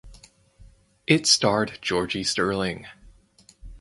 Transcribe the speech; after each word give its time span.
It 1.05 1.27
starred 1.27 1.77
Georgie 1.79 2.23
Sterling. 2.23 2.87